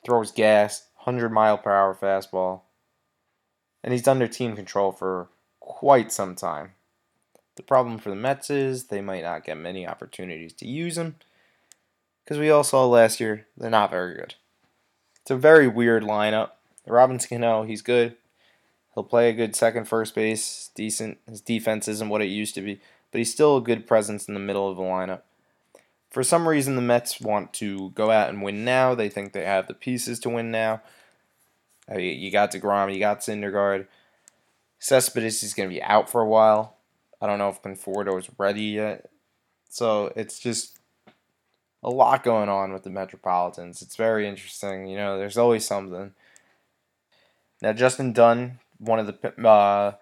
Throws 0.06 0.32
gas, 0.32 0.88
100 1.04 1.32
mile 1.32 1.58
per 1.58 1.72
hour 1.72 1.96
fastball. 1.96 2.62
And 3.84 3.92
he's 3.92 4.08
under 4.08 4.28
team 4.28 4.56
control 4.56 4.92
for 4.92 5.30
quite 5.68 6.12
some 6.14 6.34
time. 6.34 6.72
The 7.58 7.64
problem 7.64 7.98
for 7.98 8.10
the 8.10 8.16
Mets 8.16 8.50
is 8.50 8.86
they 8.86 9.02
might 9.02 9.24
not 9.24 9.44
get 9.44 9.58
many 9.58 9.86
opportunities 9.86 10.54
to 10.54 10.68
use 10.68 10.98
him. 10.98 11.18
Because 12.24 12.40
we 12.40 12.50
all 12.50 12.64
saw 12.64 12.86
last 12.86 13.20
year, 13.20 13.48
they're 13.58 13.70
not 13.70 13.92
very 13.92 14.16
good. 14.16 14.36
It's 15.22 15.32
a 15.32 15.36
very 15.36 15.68
weird 15.68 16.04
lineup. 16.04 16.52
Robinson 16.88 17.30
Cano, 17.30 17.64
he's 17.64 17.82
good. 17.82 18.16
He'll 18.94 19.04
play 19.04 19.30
a 19.30 19.34
good 19.34 19.56
second 19.56 19.86
first 19.86 20.16
base, 20.16 20.72
decent. 20.74 21.18
His 21.30 21.42
defense 21.42 21.88
isn't 21.88 22.10
what 22.10 22.22
it 22.22 22.28
used 22.28 22.56
to 22.56 22.62
be, 22.62 22.80
but 23.12 23.20
he's 23.20 23.32
still 23.32 23.58
a 23.58 23.62
good 23.62 23.86
presence 23.86 24.28
in 24.28 24.34
the 24.34 24.40
middle 24.40 24.70
of 24.70 24.78
the 24.78 24.84
lineup. 24.84 25.22
For 26.10 26.24
some 26.24 26.48
reason, 26.48 26.76
the 26.76 26.82
Mets 26.82 27.20
want 27.20 27.54
to 27.54 27.92
go 27.92 28.10
out 28.10 28.30
and 28.30 28.42
win 28.42 28.64
now. 28.64 28.96
They 28.96 29.10
think 29.10 29.34
they 29.34 29.46
have 29.46 29.68
the 29.68 29.74
pieces 29.74 30.20
to 30.22 30.30
win 30.30 30.50
now. 30.50 30.82
Uh, 31.92 31.98
you 31.98 32.32
got 32.32 32.52
DeGrom, 32.52 32.94
you 32.94 33.00
got 33.00 33.20
Syndergaard. 33.20 33.88
Cespedes 34.80 35.44
is 35.44 35.54
going 35.54 35.70
to 35.70 35.76
be 35.76 35.82
out 35.82 36.10
for 36.10 36.22
a 36.22 36.28
while. 36.28 36.78
I 37.22 37.28
don't 37.28 37.40
know 37.40 37.50
if 37.50 37.62
Conforto 37.62 38.18
is 38.20 38.30
ready 38.38 38.64
yet. 38.64 39.10
So 39.70 40.14
it's 40.16 40.40
just 40.40 40.80
a 41.84 41.90
lot 41.90 42.24
going 42.24 42.50
on 42.50 42.74
with 42.74 42.84
the 42.84 42.90
Metropolitans. 42.90 43.82
It's 43.82 43.96
very 43.96 44.28
interesting. 44.28 44.88
You 44.88 44.98
know, 44.98 45.18
there's 45.18 45.38
always 45.38 45.66
something. 45.66 46.14
Now, 47.62 47.74
Justin 47.74 48.14
Dunn 48.14 48.60
one 48.80 49.00
of 49.00 49.08
the 49.08 49.48
uh, 49.48 49.94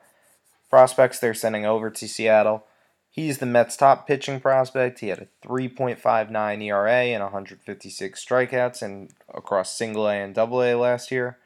prospects 0.70 1.20
they're 1.20 1.34
sending 1.34 1.65
over 1.65 1.89
to 1.89 2.08
Seattle. 2.08 2.65
He's 3.10 3.38
the 3.38 3.46
Mets' 3.46 3.77
top 3.77 4.08
pitching 4.08 4.41
prospect. 4.41 5.00
He 5.00 5.08
had 5.08 5.20
a 5.20 5.48
3.59 5.48 6.63
ERA 6.63 6.91
and 6.91 7.24
156 7.24 8.25
strikeouts 8.25 8.82
and 8.82 9.12
across 9.34 9.77
single 9.77 10.08
A 10.08 10.15
and 10.15 10.36
double 10.36 10.62
A 10.62 10.75
last 10.75 11.12
year. 11.12 11.38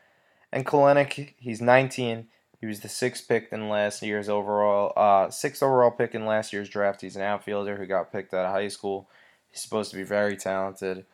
And 0.51 0.65
Kelenic, 0.65 1.36
he's 1.38 1.62
19. 1.62 2.27
He 2.59 2.67
was 2.67 2.81
the 2.81 2.89
sixth 2.89 3.27
pick 3.27 3.49
in 3.51 3.69
last 3.69 4.01
year's 4.01 4.27
overall, 4.27 4.91
uh, 4.97 5.29
sixth 5.29 5.63
overall 5.63 5.91
pick 5.91 6.13
in 6.13 6.25
last 6.25 6.51
year's 6.51 6.69
draft. 6.69 7.01
He's 7.01 7.15
an 7.15 7.21
outfielder 7.21 7.77
who 7.77 7.85
got 7.85 8.11
picked 8.11 8.33
out 8.33 8.45
of 8.45 8.51
high 8.51 8.67
school. 8.67 9.09
He's 9.49 9.61
supposed 9.61 9.91
to 9.91 9.97
be 9.97 10.03
very 10.03 10.35
talented. 10.35 11.05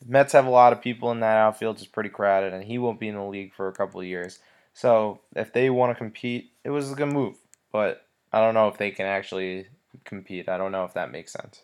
The 0.00 0.10
Mets 0.10 0.32
have 0.32 0.46
a 0.46 0.50
lot 0.50 0.72
of 0.72 0.82
people 0.82 1.12
in 1.12 1.20
that 1.20 1.36
outfield, 1.36 1.76
it's 1.76 1.86
pretty 1.86 2.08
crowded, 2.08 2.52
and 2.52 2.64
he 2.64 2.76
won't 2.76 2.98
be 2.98 3.08
in 3.08 3.14
the 3.14 3.22
league 3.22 3.54
for 3.54 3.68
a 3.68 3.72
couple 3.72 4.00
of 4.00 4.06
years. 4.06 4.40
So 4.74 5.20
if 5.36 5.52
they 5.52 5.70
want 5.70 5.92
to 5.92 5.98
compete, 5.98 6.50
it 6.64 6.70
was 6.70 6.90
a 6.90 6.96
good 6.96 7.12
move. 7.12 7.36
But 7.70 8.04
I 8.32 8.40
don't 8.40 8.54
know 8.54 8.68
if 8.68 8.78
they 8.78 8.90
can 8.90 9.06
actually 9.06 9.66
compete. 10.04 10.48
I 10.48 10.58
don't 10.58 10.72
know 10.72 10.84
if 10.84 10.94
that 10.94 11.12
makes 11.12 11.32
sense. 11.32 11.62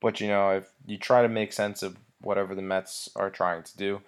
But 0.00 0.20
you 0.20 0.28
know, 0.28 0.50
if 0.50 0.70
you 0.86 0.96
try 0.96 1.22
to 1.22 1.28
make 1.28 1.52
sense 1.52 1.82
of 1.82 1.96
whatever 2.20 2.54
the 2.54 2.62
Mets 2.62 3.08
are 3.16 3.30
trying 3.30 3.64
to 3.64 3.76
do, 3.76 4.00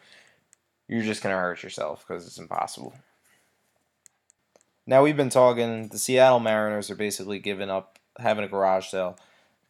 you're 0.86 1.02
just 1.02 1.22
going 1.22 1.34
to 1.34 1.40
hurt 1.40 1.62
yourself 1.62 2.04
because 2.06 2.26
it's 2.26 2.38
impossible. 2.38 2.94
Now 4.86 5.02
we've 5.02 5.16
been 5.16 5.30
talking, 5.30 5.88
the 5.88 5.98
Seattle 5.98 6.40
Mariners 6.40 6.90
are 6.90 6.96
basically 6.96 7.38
giving 7.38 7.70
up, 7.70 7.98
having 8.18 8.44
a 8.44 8.48
garage 8.48 8.88
sale, 8.88 9.16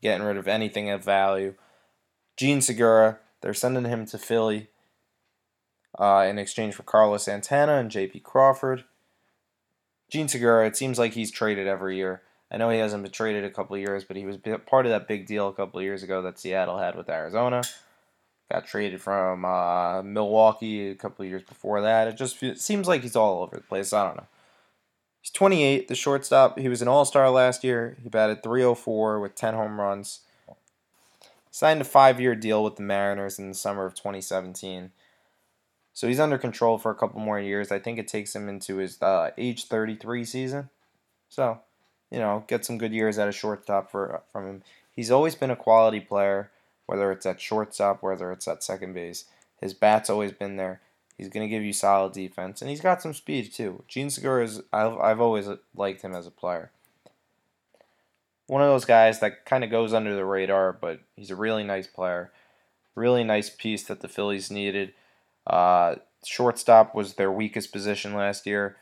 getting 0.02 0.26
rid 0.26 0.36
of 0.36 0.48
anything 0.48 0.90
of 0.90 1.04
value. 1.04 1.54
Jean 2.36 2.60
Segura, 2.60 3.18
they're 3.40 3.54
sending 3.54 3.84
him 3.84 4.06
to 4.06 4.18
Philly 4.18 4.68
uh, 5.98 6.26
in 6.28 6.38
exchange 6.38 6.74
for 6.74 6.82
Carlos 6.82 7.24
Santana 7.24 7.74
and 7.74 7.90
J.P. 7.90 8.20
Crawford. 8.20 8.84
Jean 10.10 10.26
Segura, 10.26 10.66
it 10.66 10.76
seems 10.76 10.98
like 10.98 11.12
he's 11.12 11.30
traded 11.30 11.68
every 11.68 11.96
year. 11.96 12.22
I 12.50 12.56
know 12.56 12.70
he 12.70 12.78
hasn't 12.78 13.02
been 13.02 13.12
traded 13.12 13.44
a 13.44 13.50
couple 13.50 13.76
years, 13.76 14.04
but 14.04 14.16
he 14.16 14.26
was 14.26 14.36
part 14.66 14.86
of 14.86 14.90
that 14.90 15.08
big 15.08 15.26
deal 15.26 15.48
a 15.48 15.52
couple 15.52 15.80
years 15.80 16.02
ago 16.02 16.22
that 16.22 16.38
Seattle 16.38 16.78
had 16.78 16.94
with 16.96 17.08
Arizona. 17.08 17.62
Got 18.50 18.66
traded 18.66 19.00
from 19.00 19.44
uh, 19.44 20.02
Milwaukee 20.02 20.90
a 20.90 20.94
couple 20.94 21.24
years 21.24 21.42
before 21.42 21.80
that. 21.80 22.08
It 22.08 22.16
just 22.16 22.42
it 22.42 22.60
seems 22.60 22.86
like 22.86 23.02
he's 23.02 23.16
all 23.16 23.42
over 23.42 23.56
the 23.56 23.62
place. 23.62 23.92
I 23.92 24.06
don't 24.06 24.16
know. 24.18 24.26
He's 25.24 25.30
28, 25.30 25.88
the 25.88 25.94
shortstop. 25.94 26.58
He 26.58 26.68
was 26.68 26.82
an 26.82 26.88
All 26.88 27.06
Star 27.06 27.30
last 27.30 27.64
year. 27.64 27.96
He 28.02 28.10
batted 28.10 28.42
304 28.42 29.20
with 29.20 29.34
10 29.34 29.54
home 29.54 29.80
runs. 29.80 30.20
Signed 31.50 31.80
a 31.80 31.84
five 31.84 32.20
year 32.20 32.34
deal 32.34 32.62
with 32.62 32.76
the 32.76 32.82
Mariners 32.82 33.38
in 33.38 33.48
the 33.48 33.54
summer 33.54 33.86
of 33.86 33.94
2017. 33.94 34.90
So 35.94 36.08
he's 36.08 36.20
under 36.20 36.36
control 36.36 36.76
for 36.76 36.90
a 36.90 36.94
couple 36.94 37.20
more 37.20 37.40
years. 37.40 37.72
I 37.72 37.78
think 37.78 37.98
it 37.98 38.06
takes 38.06 38.36
him 38.36 38.50
into 38.50 38.76
his 38.76 39.00
uh, 39.00 39.30
age 39.38 39.64
33 39.64 40.26
season. 40.26 40.68
So, 41.30 41.60
you 42.10 42.18
know, 42.18 42.44
get 42.46 42.66
some 42.66 42.76
good 42.76 42.92
years 42.92 43.18
at 43.18 43.26
a 43.26 43.32
shortstop 43.32 43.90
for 43.90 44.20
from 44.30 44.46
him. 44.46 44.62
He's 44.94 45.10
always 45.10 45.34
been 45.34 45.50
a 45.50 45.56
quality 45.56 46.00
player, 46.00 46.50
whether 46.84 47.10
it's 47.10 47.24
at 47.24 47.40
shortstop, 47.40 48.02
whether 48.02 48.30
it's 48.30 48.46
at 48.46 48.62
second 48.62 48.92
base. 48.92 49.24
His 49.58 49.72
bat's 49.72 50.10
always 50.10 50.32
been 50.32 50.56
there. 50.56 50.82
He's 51.16 51.28
going 51.28 51.46
to 51.46 51.50
give 51.54 51.62
you 51.62 51.72
solid 51.72 52.12
defense, 52.12 52.60
and 52.60 52.68
he's 52.68 52.80
got 52.80 53.00
some 53.00 53.14
speed 53.14 53.52
too. 53.52 53.84
Jean 53.86 54.10
Segura 54.10 54.44
is 54.44 54.62
I've 54.72 54.96
I've 54.98 55.20
always 55.20 55.48
liked 55.74 56.02
him 56.02 56.14
as 56.14 56.26
a 56.26 56.32
player. 56.32 56.70
One 58.46 58.62
of 58.62 58.68
those 58.68 58.84
guys 58.84 59.20
that 59.20 59.46
kind 59.46 59.64
of 59.64 59.70
goes 59.70 59.94
under 59.94 60.14
the 60.14 60.24
radar, 60.24 60.72
but 60.72 61.00
he's 61.16 61.30
a 61.30 61.36
really 61.36 61.64
nice 61.64 61.86
player. 61.86 62.32
Really 62.94 63.24
nice 63.24 63.48
piece 63.48 63.84
that 63.84 64.00
the 64.00 64.08
Phillies 64.08 64.50
needed 64.50 64.92
uh, 65.46 65.96
shortstop 66.24 66.94
was 66.94 67.14
their 67.14 67.30
weakest 67.30 67.72
position 67.72 68.14
last 68.14 68.46
year. 68.46 68.76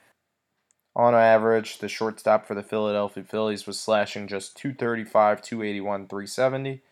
On 0.94 1.14
average, 1.14 1.78
the 1.78 1.88
shortstop 1.88 2.46
for 2.46 2.54
the 2.54 2.62
Philadelphia 2.62 3.24
Phillies 3.24 3.66
was 3.66 3.80
slashing 3.80 4.28
just 4.28 4.56
235, 4.56 5.40
281, 5.40 6.06
370. 6.06 6.82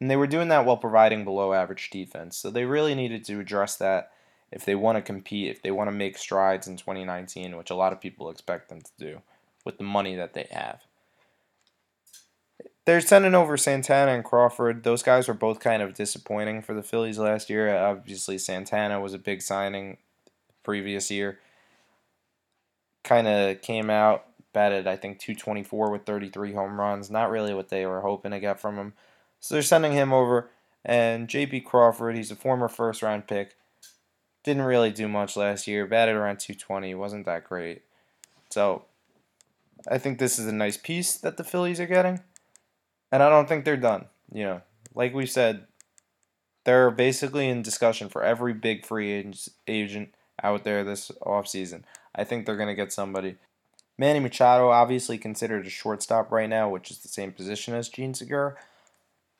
And 0.00 0.10
they 0.10 0.16
were 0.16 0.26
doing 0.26 0.48
that 0.48 0.64
while 0.64 0.76
providing 0.76 1.24
below 1.24 1.52
average 1.52 1.90
defense. 1.90 2.36
So 2.36 2.50
they 2.50 2.64
really 2.64 2.94
needed 2.94 3.24
to 3.24 3.40
address 3.40 3.76
that 3.76 4.12
if 4.52 4.64
they 4.64 4.74
want 4.74 4.96
to 4.96 5.02
compete, 5.02 5.50
if 5.50 5.62
they 5.62 5.70
want 5.70 5.88
to 5.88 5.96
make 5.96 6.18
strides 6.18 6.66
in 6.66 6.76
2019, 6.76 7.56
which 7.56 7.70
a 7.70 7.74
lot 7.74 7.92
of 7.92 8.00
people 8.00 8.30
expect 8.30 8.68
them 8.68 8.80
to 8.80 8.90
do 8.98 9.22
with 9.64 9.78
the 9.78 9.84
money 9.84 10.14
that 10.14 10.34
they 10.34 10.46
have. 10.50 10.82
They're 12.84 13.00
sending 13.00 13.34
over 13.34 13.56
Santana 13.56 14.12
and 14.12 14.24
Crawford. 14.24 14.84
Those 14.84 15.02
guys 15.02 15.26
were 15.26 15.34
both 15.34 15.58
kind 15.58 15.82
of 15.82 15.94
disappointing 15.94 16.62
for 16.62 16.72
the 16.72 16.84
Phillies 16.84 17.18
last 17.18 17.50
year. 17.50 17.76
Obviously, 17.76 18.38
Santana 18.38 19.00
was 19.00 19.12
a 19.12 19.18
big 19.18 19.42
signing 19.42 19.96
previous 20.62 21.10
year. 21.10 21.40
Kind 23.02 23.26
of 23.26 23.60
came 23.60 23.90
out, 23.90 24.26
batted, 24.52 24.86
I 24.86 24.94
think, 24.94 25.18
224 25.18 25.90
with 25.90 26.06
33 26.06 26.52
home 26.52 26.78
runs. 26.78 27.10
Not 27.10 27.30
really 27.30 27.54
what 27.54 27.70
they 27.70 27.86
were 27.86 28.02
hoping 28.02 28.30
to 28.30 28.38
get 28.38 28.60
from 28.60 28.76
him. 28.76 28.92
So 29.40 29.56
they're 29.56 29.62
sending 29.62 29.92
him 29.92 30.12
over. 30.12 30.50
And 30.84 31.28
J.P. 31.28 31.62
Crawford, 31.62 32.16
he's 32.16 32.30
a 32.30 32.36
former 32.36 32.68
first 32.68 33.02
round 33.02 33.26
pick. 33.26 33.56
Didn't 34.46 34.62
really 34.62 34.90
do 34.90 35.08
much 35.08 35.36
last 35.36 35.66
year. 35.66 35.86
Batted 35.86 36.14
around 36.14 36.38
220. 36.38 36.94
Wasn't 36.94 37.26
that 37.26 37.44
great. 37.44 37.82
So 38.48 38.86
I 39.86 39.98
think 39.98 40.18
this 40.18 40.38
is 40.38 40.46
a 40.46 40.52
nice 40.52 40.78
piece 40.78 41.18
that 41.18 41.36
the 41.36 41.44
Phillies 41.44 41.80
are 41.80 41.86
getting 41.86 42.20
and 43.12 43.22
I 43.22 43.28
don't 43.28 43.48
think 43.48 43.64
they're 43.64 43.76
done. 43.76 44.06
You 44.32 44.44
know, 44.44 44.60
like 44.94 45.14
we 45.14 45.26
said, 45.26 45.66
they're 46.64 46.90
basically 46.90 47.48
in 47.48 47.62
discussion 47.62 48.08
for 48.08 48.22
every 48.22 48.52
big 48.52 48.84
free 48.84 49.32
agent 49.66 50.14
out 50.42 50.64
there 50.64 50.84
this 50.84 51.10
offseason. 51.22 51.82
I 52.14 52.24
think 52.24 52.44
they're 52.44 52.56
going 52.56 52.68
to 52.68 52.74
get 52.74 52.92
somebody. 52.92 53.36
Manny 53.98 54.20
Machado, 54.20 54.68
obviously 54.68 55.16
considered 55.16 55.66
a 55.66 55.70
shortstop 55.70 56.30
right 56.30 56.48
now, 56.48 56.68
which 56.68 56.90
is 56.90 56.98
the 56.98 57.08
same 57.08 57.32
position 57.32 57.74
as 57.74 57.88
Jean 57.88 58.12
Segura. 58.12 58.54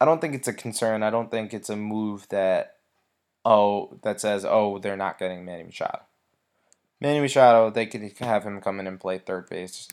I 0.01 0.05
don't 0.05 0.21
think 0.21 0.35
it's 0.35 0.49
a 0.49 0.53
concern. 0.53 1.03
I 1.03 1.11
don't 1.11 1.31
think 1.31 1.53
it's 1.53 1.69
a 1.69 1.77
move 1.77 2.27
that 2.31 2.76
oh 3.47 3.97
that 4.03 4.21
says 4.21 4.45
oh 4.45 4.79
they're 4.79 4.97
not 4.97 5.19
getting 5.19 5.45
Manny 5.45 5.63
Machado. 5.63 6.01
Manny 7.01 7.21
Machado, 7.21 7.71
they 7.71 7.87
could 7.87 8.03
have 8.21 8.45
him 8.45 8.61
come 8.61 8.81
in 8.81 8.87
and 8.87 9.01
play 9.01 9.19
third 9.19 9.49
base. 9.49 9.89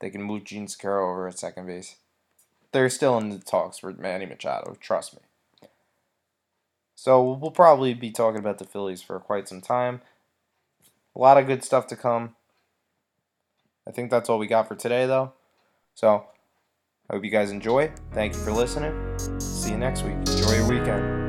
They 0.00 0.10
can 0.10 0.22
move 0.22 0.44
Jean 0.44 0.68
Segura 0.68 1.08
over 1.10 1.28
at 1.28 1.38
second 1.38 1.66
base. 1.66 1.96
They're 2.72 2.90
still 2.90 3.16
in 3.18 3.30
the 3.30 3.38
talks 3.38 3.78
for 3.78 3.92
Manny 3.92 4.26
Machado. 4.26 4.76
Trust 4.80 5.14
me. 5.14 5.20
So 6.94 7.32
we'll 7.32 7.50
probably 7.50 7.94
be 7.94 8.10
talking 8.10 8.40
about 8.40 8.58
the 8.58 8.64
Phillies 8.64 9.02
for 9.02 9.18
quite 9.20 9.48
some 9.48 9.60
time. 9.60 10.00
A 11.14 11.18
lot 11.18 11.38
of 11.38 11.46
good 11.46 11.62
stuff 11.62 11.86
to 11.88 11.96
come. 11.96 12.34
I 13.86 13.92
think 13.92 14.10
that's 14.10 14.28
all 14.28 14.38
we 14.38 14.46
got 14.46 14.66
for 14.66 14.74
today, 14.74 15.06
though. 15.06 15.32
So, 15.94 16.26
I 17.08 17.14
hope 17.14 17.24
you 17.24 17.30
guys 17.30 17.50
enjoy. 17.50 17.92
Thank 18.12 18.34
you 18.34 18.40
for 18.40 18.50
listening. 18.50 18.94
See 19.38 19.70
you 19.70 19.78
next 19.78 20.02
week. 20.02 20.16
Enjoy 20.16 20.56
your 20.56 20.68
weekend. 20.68 21.25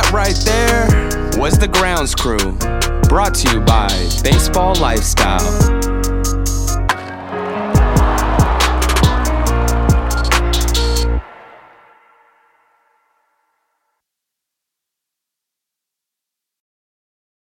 That 0.00 0.12
right 0.12 0.36
there 0.44 1.40
was 1.40 1.58
the 1.58 1.68
Grounds 1.68 2.14
Crew, 2.14 2.38
brought 3.08 3.34
to 3.34 3.52
you 3.52 3.60
by 3.60 3.88
Baseball 4.22 4.74
Lifestyle. 4.76 5.79